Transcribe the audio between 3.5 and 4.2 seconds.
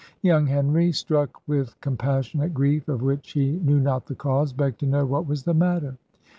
knew not the